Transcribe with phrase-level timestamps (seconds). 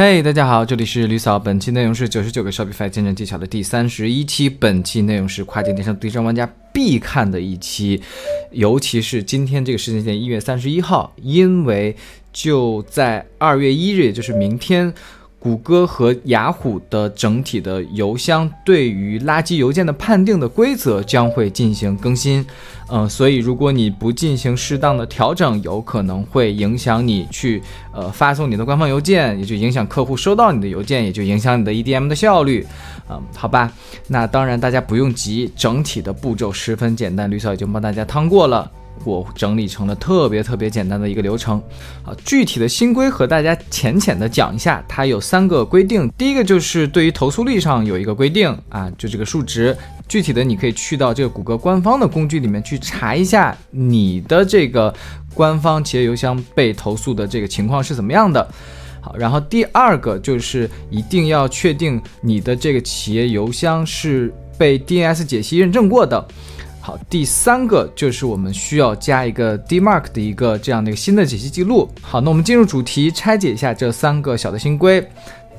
[0.00, 1.40] 嘿大家好，这里是吕嫂。
[1.40, 4.48] 本期内容是九十九个 Shopify 见证技巧的第三十一期。
[4.48, 8.00] 本期内容是跨境电商电商玩家必看的一期，
[8.52, 11.96] 尤其是今天这个时间点，一月三十一号，因为
[12.32, 14.94] 就在二月一日，也就是明天。
[15.40, 22.44] 谷歌和雅虎的整体的邮箱对于垃圾邮件的判定的规则将会进行更新，
[22.90, 27.62] 嗯，所以如果你不进行适当的调整，有可能会影响你去
[27.92, 32.66] 呃发送你的官方邮件，也就影响客户收到你的邮件，也就影响你的 EDM 的效率，
[33.08, 33.72] 嗯，好吧，
[34.08, 38.68] 那当然大家不用急，整体的步骤十分简单，吕嫂已经帮大家趟过了。
[39.04, 41.62] 我整理成了特别特别简单的一个流程，
[42.04, 46.10] 啊，具体的新规和大家浅浅的讲一下，它有三个规定。
[46.16, 49.76] 第一个就是对于投诉率上有一个规定啊，就这个数值，
[50.08, 54.94] 具体的你可以去到这个谷歌官方的工具里面去查一下你的这个
[55.34, 58.46] 官方企业邮箱被投诉的这个情况是怎么样的。
[59.00, 66.26] 好，然后第二个就是一定要确定你的这个企业邮箱是被 DNS 解析认证过的。
[66.88, 71.86] 好，第三个就是我们需要加一个 DMARC 的一个这样的一个新的解析记录。
[72.00, 75.06] 好，那我们进入主题，拆解一下这三个小的新规。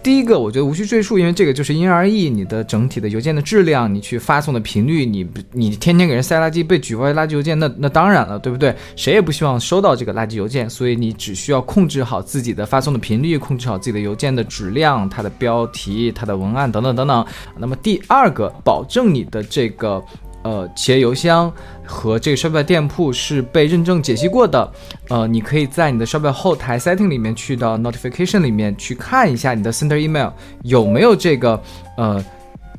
[0.02, 2.32] 第一个，我觉得无需赘述，因为这个就是因人而异。
[2.32, 8.76] 你的整体的邮件的质量，你去发送的频率，你你天天给人塞垃圾，被举报垃圾邮件，那那当然了，对不对？
[8.96, 17.24] 谁也不希望收到这个垃圾邮件，所以你只需要控制好自己的发送的频率，控制好自己的邮件的质量，它的标题、它的文案等等等等。
[17.56, 20.04] 那么第二个，保证你的这个。
[20.42, 21.52] 呃，企业邮箱
[21.86, 24.72] 和这个 Shopify 店铺是被认证解析过的。
[25.10, 30.30] 呃，你可以在你的 Shopify 后台 setting 里面去到 notification 里面去看一下你的 sender email
[30.64, 31.62] 有没有这个
[31.98, 32.24] 呃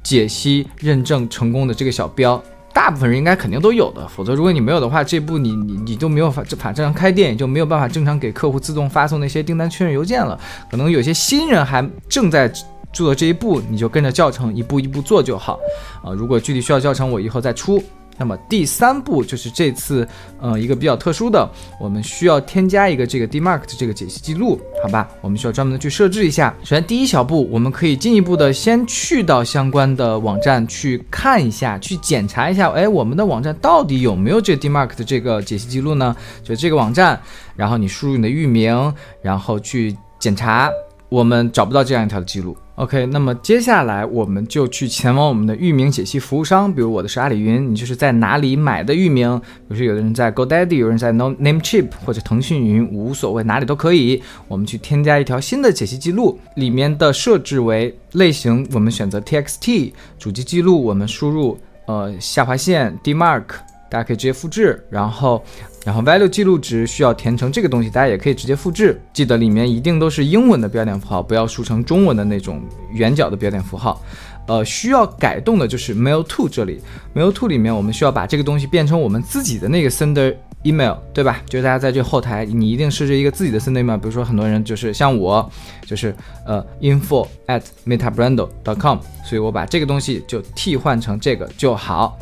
[0.02, 2.42] 解析认证成功的这个小标。
[2.72, 10.38] 大部分人应该肯定都有的，否则如果你没有的话，这步你你你就没有法法正常开店，也就没有办法正常给客户自动发送那些订单确认邮件了。
[10.70, 12.50] 可能有些新人还正在。
[12.92, 15.58] 做这一步，你就跟着教程一步一步做就好
[16.02, 16.12] 啊。
[16.12, 17.82] 如果具体需要教程，我以后再出。
[18.18, 20.06] 那么第三步就是这次，
[20.38, 21.48] 呃，一个比较特殊的，
[21.80, 25.08] 我们需要添加一个这个 DMARC 的这个解析记录，好吧？
[25.22, 26.54] 我们需要专门的去设置一下。
[26.62, 36.14] 首先第一小步，我们可以进一步的先去到相关的网站去看一下，去检查一下，哎，我们的网站到底有没有这 DMARC 的这个解析记录呢？
[36.44, 37.18] 就这个网站，
[37.56, 40.70] 然后你输入你的域名，然后去检查，
[41.10, 42.56] 我们找不到这样一条记录。
[42.76, 54.22] OK，那么接下来我们就去前往我们的域名解析服务商，比如我的是阿里云，你就是在哪里买的域名，比如说有的人在 GoDaddy，有人在 No Namecheap 或者腾讯云，无所谓，哪里都可以。
[54.48, 63.44] 我们去添加一条新的解析记录，里面的设置为类型，我们选择 TXT，主机记录我们输入呃下划线 DMARC。
[63.90, 65.44] 大家可以直接复制，然后，
[65.84, 68.98] 然后 value 记录值需要填成这个东西，大家也可以直接复制。
[69.12, 72.62] 记得里面一定都是英文的标点符号，不要输成中文的那种
[72.92, 74.00] 圆角的标点符号。
[74.46, 76.80] 呃，需要改动的就是 mail to 这里
[77.14, 81.40] ，mail to 里面我们需要把这个东西变成我们自己的那个 sender email，对吧？
[81.46, 83.96] 就是大家在这后台，你一定设置一个自己的 sender email。
[83.96, 85.48] 比如说很多人就是像我，
[85.86, 86.12] 就是
[86.44, 92.18] 呃 info at metabrando.com，所以我把这个东西就替换成这个就好。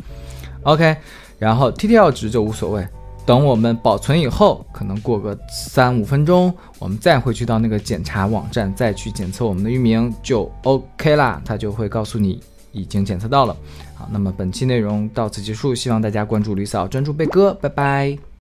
[0.63, 0.95] OK。
[1.39, 2.87] 然后 TTL 值就无所谓，
[3.25, 12.39] 等我们保存以后，可能过个三五分钟，我们再回去到那个检查网站，再去检测我们的域名就 OK 啦，它就会告诉你
[12.71, 13.55] 已经检测到了。
[13.95, 18.28] 好，那么本期内容到此结束，希望大家关注吕嫂，专注贝哥，拜拜。